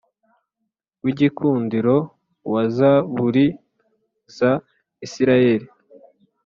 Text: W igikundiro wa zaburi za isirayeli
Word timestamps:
W 1.03 1.05
igikundiro 1.11 1.95
wa 2.53 2.63
zaburi 2.75 3.45
za 4.35 4.51
isirayeli 5.05 5.67